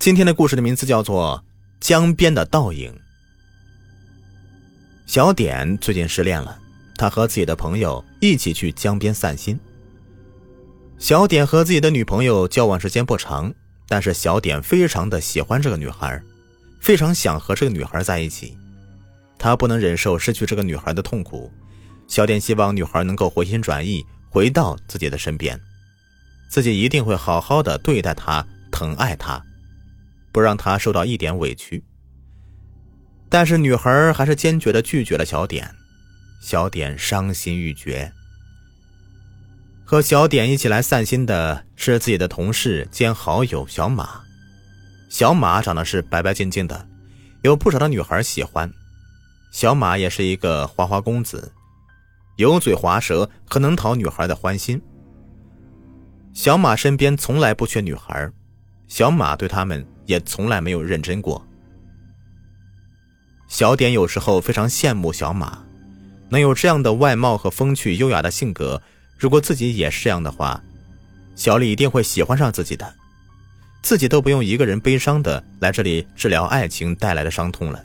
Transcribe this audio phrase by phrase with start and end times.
[0.00, 1.44] 今天的故事的名字叫做
[1.86, 2.90] 《江边的倒影》。
[5.04, 6.58] 小点最近失恋了，
[6.96, 9.60] 他和自己的朋友一起去江边散心。
[10.98, 13.52] 小点和自己的女朋友交往时间不长，
[13.88, 16.18] 但是小点非常的喜欢这个女孩，
[16.80, 18.56] 非常想和这个女孩在一起。
[19.38, 21.52] 他不能忍受失去这个女孩的痛苦，
[22.08, 25.60] 小点希望女孩能够回心转意，回到自己的身边，
[26.48, 28.42] 自己一定会好好的对待她，
[28.72, 29.44] 疼爱她。
[30.32, 31.84] 不让他受到一点委屈，
[33.28, 35.74] 但是女孩还是坚决的拒绝了小点，
[36.40, 38.12] 小点伤心欲绝。
[39.84, 44.20] 和小点一起来散心的是自己的同事兼好友小马，
[45.08, 46.88] 小马长得是白白净净的，
[47.42, 48.72] 有不少的女孩喜欢。
[49.50, 51.52] 小马也是一个花花公子，
[52.36, 54.80] 油嘴滑舌，很能讨女孩的欢心。
[56.32, 58.30] 小马身边从来不缺女孩，
[58.86, 59.84] 小马对他们。
[60.10, 61.46] 也从来没有认真过。
[63.46, 65.62] 小点有时候非常羡慕小马，
[66.30, 68.82] 能有这样的外貌和风趣优雅的性格。
[69.16, 70.60] 如果自己也是这样的话，
[71.36, 72.92] 小李一定会喜欢上自己的，
[73.82, 77.84] 自己都不用一个人悲伤的来这里治疗爱情带来的伤痛了。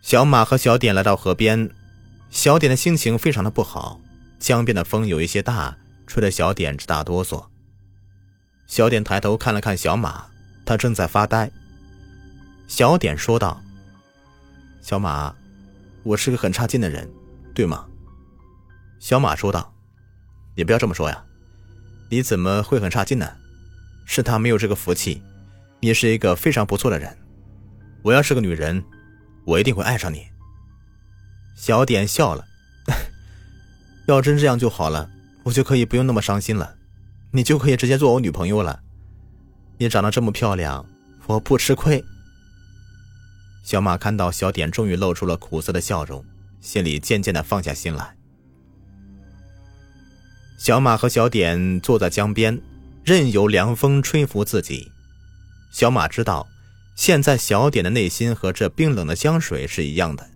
[0.00, 1.68] 小马和小点来到河边，
[2.30, 4.00] 小点的心情非常的不好，
[4.38, 7.44] 江边的风有一些大，吹得小点直打哆嗦。
[8.68, 10.26] 小点抬头看了看小马，
[10.64, 11.50] 他正在发呆。
[12.68, 13.60] 小点说道
[14.82, 15.34] ：“小马，
[16.02, 17.10] 我是个很差劲的人，
[17.54, 17.86] 对吗？”
[19.00, 19.74] 小马说道
[20.54, 21.24] ：“你不要这么说呀，
[22.10, 23.26] 你怎么会很差劲呢？
[24.04, 25.22] 是他没有这个福气。
[25.80, 27.16] 你是一个非常不错的人，
[28.02, 28.84] 我要是个女人，
[29.46, 30.26] 我一定会爱上你。”
[31.56, 32.44] 小点笑了
[34.06, 35.10] ：“要真这样就好了，
[35.44, 36.76] 我就可以不用那么伤心了。”
[37.30, 38.80] 你就可以直接做我女朋友了。
[39.78, 40.84] 你长得这么漂亮，
[41.26, 42.02] 我不吃亏。
[43.62, 46.24] 小马看到小点终于露出了苦涩的笑容，
[46.60, 48.16] 心里渐渐的放下心来。
[50.58, 52.60] 小马和小点坐在江边，
[53.04, 54.90] 任由凉风吹拂自己。
[55.70, 56.48] 小马知道，
[56.96, 60.28] 现在小点的内心和这冰冷的江水是一样的，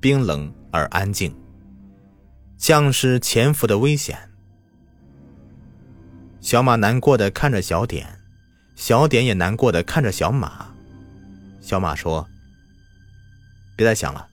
[0.00, 1.36] 冰冷而安静，
[2.56, 4.31] 像是潜伏的危险。
[6.42, 8.18] 小马难过的看着小点，
[8.74, 10.66] 小点也难过的看着小马。
[11.60, 12.28] 小马说
[13.76, 14.26] ：“别再想了，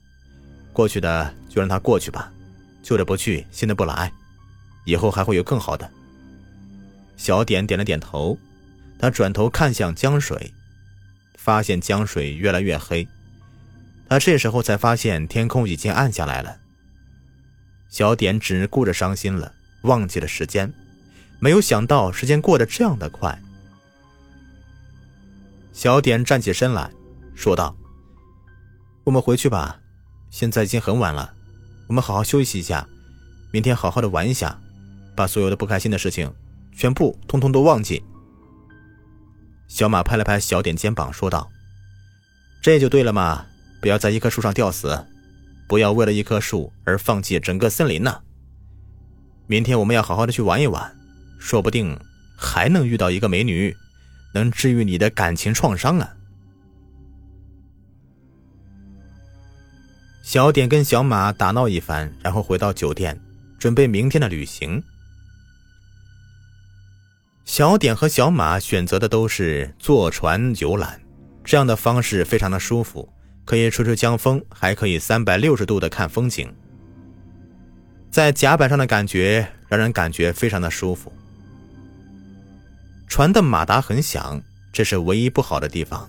[0.72, 2.32] 过去的就让它过去吧，
[2.82, 4.12] 旧的不去，新的不来，
[4.84, 5.88] 以后还会有更好的。”
[7.16, 8.36] 小点点了点头，
[8.98, 10.52] 他转头看向江水，
[11.36, 13.06] 发现江水越来越黑。
[14.08, 16.58] 他这时候才发现天空已经暗下来了。
[17.88, 20.72] 小点只顾着伤心了，忘记了时间。
[21.40, 23.36] 没有想到时间过得这样的快。
[25.72, 26.90] 小点站起身来，
[27.34, 27.74] 说道
[29.04, 29.80] ：“我们回去吧，
[30.28, 31.32] 现在已经很晚了，
[31.88, 32.86] 我们好好休息一下，
[33.50, 34.60] 明天好好的玩一下，
[35.16, 36.30] 把所有的不开心的事情
[36.76, 38.02] 全部通通都忘记。”
[39.66, 41.50] 小马拍了拍小点肩膀，说道
[42.60, 43.46] ：“这就对了嘛，
[43.80, 45.06] 不要在一棵树上吊死，
[45.66, 48.20] 不要为了一棵树而放弃整个森林呢。
[49.46, 50.94] 明天我们要好好的去玩一玩。”
[51.40, 51.98] 说不定
[52.36, 53.74] 还能遇到一个美女，
[54.32, 56.14] 能治愈你的感情创伤啊！
[60.22, 63.18] 小点跟小马打闹一番，然后回到酒店，
[63.58, 64.80] 准备明天的旅行。
[67.44, 71.00] 小点和小马选择的都是坐船游览，
[71.42, 73.12] 这样的方式非常的舒服，
[73.44, 76.54] 可以吹吹江风，还可以三百六十度的看风景。
[78.08, 81.12] 在甲板上的感觉让人感觉非常的舒服。
[83.10, 84.40] 船的马达很响，
[84.72, 86.08] 这是唯一不好的地方。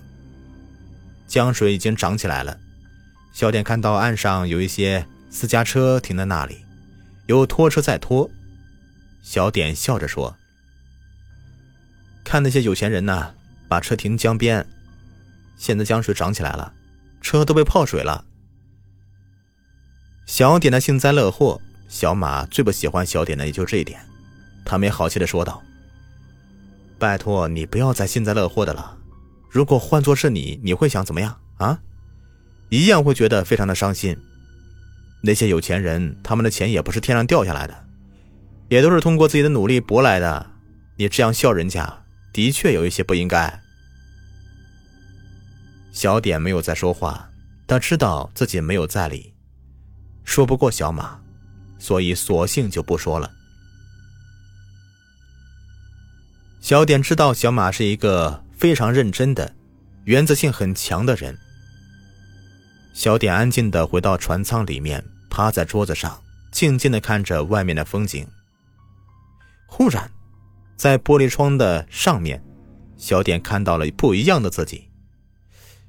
[1.26, 2.56] 江水已经涨起来了，
[3.32, 6.64] 小点看到岸上有一些私家车停在那里，
[7.26, 8.30] 有拖车在拖。
[9.20, 10.36] 小点笑着说
[12.22, 13.34] ：“看那些有钱人呐，
[13.66, 14.64] 把车停江边。
[15.56, 16.72] 现在江水涨起来了，
[17.20, 18.24] 车都被泡水了。”
[20.24, 24.00] 小点的幸灾乐祸，小马最不喜欢小点的也就这一点，
[24.64, 25.60] 他没好气的说道。
[27.02, 28.96] 拜托你不要再幸灾乐祸的了。
[29.50, 31.80] 如果换做是你，你会想怎么样啊？
[32.68, 34.16] 一样会觉得非常的伤心。
[35.20, 37.74] 那些有钱人，他们的钱也不是天上掉下来的，
[38.68, 40.46] 也都是通过自己的努力博来的。
[40.96, 43.60] 你这样笑人家，的确有一些不应该。
[45.90, 47.28] 小点没有再说话，
[47.66, 49.34] 他知道自己没有在理，
[50.22, 51.20] 说不过小马，
[51.80, 53.28] 所以索性就不说了。
[56.62, 59.52] 小点知道小马是一个非常认真的、
[60.04, 61.36] 原则性很强的人。
[62.94, 66.22] 小点安静的回到船舱里面，趴在桌子上，
[66.52, 68.24] 静静的看着外面的风景。
[69.66, 70.08] 忽然，
[70.76, 72.40] 在玻璃窗的上面，
[72.96, 74.88] 小点看到了不一样的自己。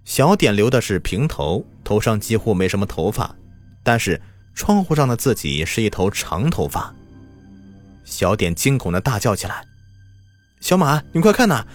[0.04, 3.36] 小点留的是平头，头上几乎没什么头发，
[3.84, 4.20] 但是
[4.56, 6.92] 窗户上的自己是一头长头发。
[8.04, 9.64] 小点惊恐的大叫起来
[10.64, 11.66] ：“小马，你快看呐，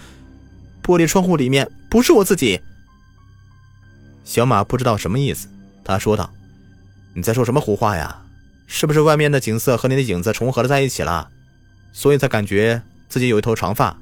[0.81, 2.59] 玻璃窗户里面不是我自己！”
[4.25, 5.47] 小马不知道什么意思，
[5.83, 6.33] 他说道
[7.13, 8.23] ：“你在说什么胡话呀？
[8.65, 11.29] 是不是外面的景色和你的影子重合了在一起了，
[11.93, 13.95] 所以才感觉自己有一头长发？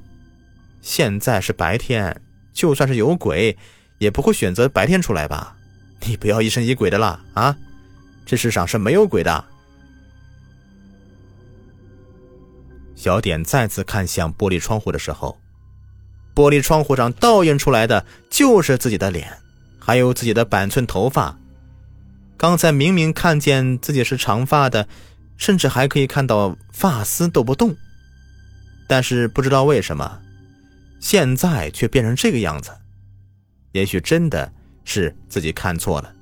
[0.80, 2.18] 现在是白天，
[2.54, 3.58] 就算是有鬼。”
[3.98, 5.56] 也不会选择白天出来吧？
[6.06, 7.56] 你不要疑神疑鬼的了啊！
[8.24, 9.44] 这世上是没有鬼的。
[12.98, 15.38] 小点再次看向玻璃窗户的时候，
[16.34, 19.38] 玻璃窗户上倒映出来的就是自己的脸，
[19.78, 21.38] 还有自己的板寸头发。
[22.36, 24.88] 刚才明明看见自己是长发的，
[25.36, 27.76] 甚至还可以看到发丝都不动，
[28.88, 30.20] 但是不知道为什么，
[30.98, 32.72] 现在却变成这个样子。
[33.70, 34.52] 也许真的
[34.84, 36.12] 是自己看错了，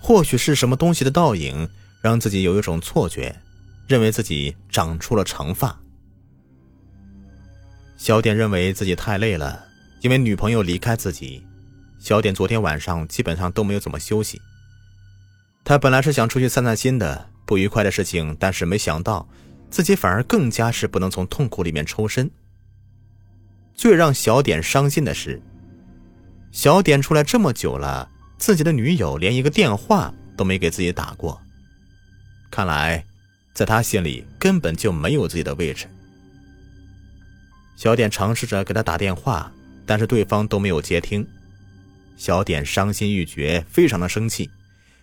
[0.00, 1.68] 或许是什么东西的倒影，
[2.02, 3.36] 让自己有一种错觉，
[3.88, 5.76] 认为自己长出了长发。
[7.96, 9.66] 小点认为自己太累了，
[10.02, 11.42] 因为女朋友离开自己。
[11.98, 14.40] 小点昨天晚上基本上都没有怎么休息。
[15.64, 19.26] 他本来是想出去散散心的，不愉快的事情，但是没想到
[19.70, 22.30] 自己反而更加是不能从痛苦里面抽身。
[23.74, 25.42] 最让小点伤心的是。
[26.52, 31.40] 小点出来这么久了，自己的女友连一个电话都没给自己打过。
[32.50, 33.04] 看来，
[33.58, 35.88] 在他心里根本就没有自己的位置。
[37.74, 39.52] 小点尝试着给他打电话，
[39.84, 41.26] 但是对方都没有接听。
[42.16, 44.48] 小点伤心欲绝，非常的生气，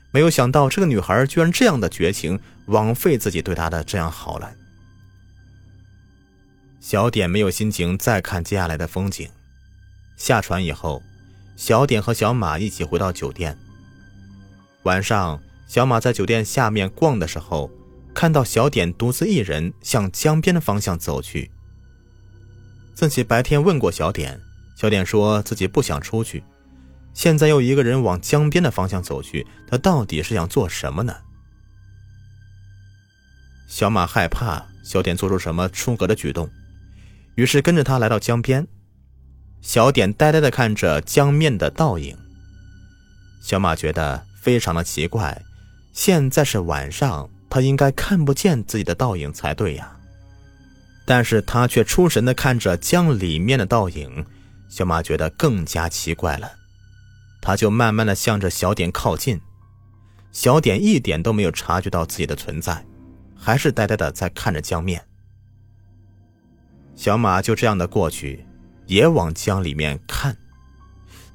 [0.10, 4.50] 没有想到这个女孩居然这样的绝情，枉费自己对她的这样好了。
[6.80, 9.28] 小点没有心情再看接下来的风景。
[10.16, 11.04] 下船以后。
[11.58, 13.58] 小点和小马一起回到酒店。
[14.84, 17.70] 晚上，小马在酒店下面逛的时候，
[18.16, 21.52] 看到小点独自一人向江边的方向走去。
[22.96, 24.40] 自己白天问过小点，
[24.76, 26.42] 小点说自己不想出去，
[27.14, 31.14] 现在又一个人往江边的方向走去，他到底是想做什么呢？
[33.68, 36.50] 小马害怕小点做出什么出格的举动，
[37.36, 38.66] 于是跟着他来到江边。
[39.62, 42.16] 小点呆呆的看着江面的倒影。
[43.42, 45.44] 小马觉得非常的奇怪，
[45.92, 49.96] 现在是晚上，他应该看不见自己的倒影才对呀，
[51.06, 54.26] 但是他却出神的看着江里面的倒影。
[54.68, 56.52] 小马觉得更加奇怪了，
[57.42, 59.40] 他就慢慢的向着小点靠近。
[60.32, 62.86] 小点一点都没有察觉到自己的存在，
[63.36, 65.02] 还是呆呆的在看着江面。
[66.96, 68.46] 小马就这样的过去。
[68.88, 70.38] 也往江里面看，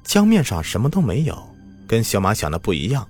[0.05, 1.53] 江面上什么都没有，
[1.85, 3.05] 跟小马想的不一样。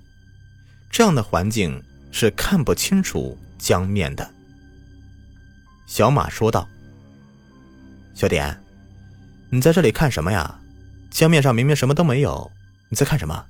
[0.89, 1.80] 这样的环境
[2.12, 4.30] 是看不清楚江面的。
[5.88, 6.68] 小马说道
[8.13, 8.62] ：“小点，
[9.50, 10.60] 你在这里看什么呀？
[11.10, 12.50] 江面上明明什么都没有，
[12.90, 13.45] 你在看什么？”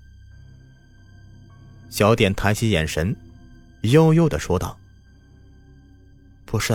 [1.89, 3.15] 小点抬起眼神，
[3.81, 4.79] 悠悠的说道
[6.45, 6.74] ：“不是，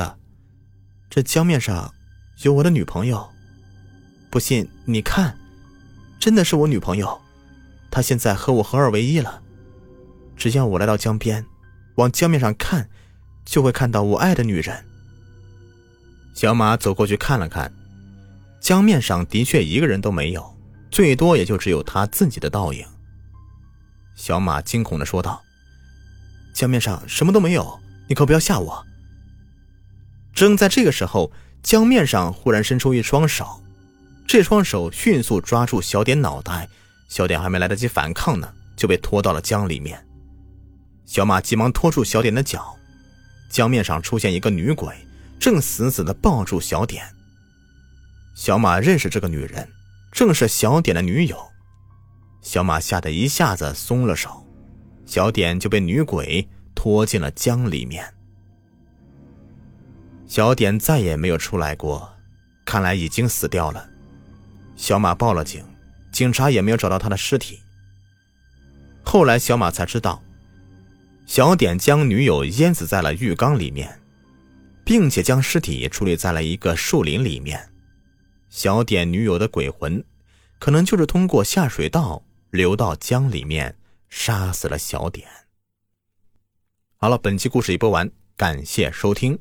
[1.08, 1.92] 这江面上
[2.42, 3.28] 有我的女朋友。”
[4.30, 5.38] 不信你看，
[6.20, 7.18] 真的是我女朋友，
[7.90, 9.42] 她现在和我合二为一了。
[10.36, 11.42] 只要我来到江边，
[11.96, 12.88] 往江面上看，
[13.44, 14.84] 就会看到我爱的女人。
[16.34, 17.72] 小马走过去看了看，
[18.60, 20.56] 江面上的确一个人都没有，
[20.90, 22.86] 最多也就只有他自己的倒影。
[24.14, 25.42] 小马惊恐的说道
[26.54, 28.86] ：“江面上什么都没有，你可不要吓我。”
[30.34, 33.62] 正在这个时候，江面上忽然伸出一双手。
[34.28, 36.68] 这双手迅速抓住小点脑袋，
[37.08, 40.05] 小点还没来得及反抗呢，就被拖到了江里面。
[41.06, 42.76] 小马急忙拖住小点的脚，
[43.48, 44.94] 江面上出现一个女鬼，
[45.38, 47.06] 正死死地抱住小点。
[48.34, 49.66] 小马认识这个女人，
[50.10, 51.38] 正是小点的女友。
[52.42, 54.44] 小马吓得一下子松了手，
[55.06, 58.04] 小点就被女鬼拖进了江里面。
[60.26, 62.12] 小点再也没有出来过，
[62.64, 63.88] 看来已经死掉了。
[64.74, 65.64] 小马报了警，
[66.10, 67.60] 警察也没有找到他的尸体。
[69.04, 70.20] 后来小马才知道，
[71.26, 74.00] 小点将女友淹死在了浴缸里面，
[74.84, 77.68] 并且将尸体处理在了一个树林里面，
[78.48, 80.02] 小点女友的鬼魂，
[80.60, 83.76] 可能就是通过下水道流到江里面，
[84.08, 85.28] 杀死了小点。
[86.96, 89.36] 好了，本期故事已播完，感谢收听。